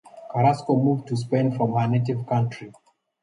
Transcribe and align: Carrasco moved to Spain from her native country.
Carrasco 0.31 0.77
moved 0.77 1.07
to 1.09 1.15
Spain 1.15 1.51
from 1.55 1.73
her 1.75 1.87
native 1.87 2.25
country. 2.25 2.73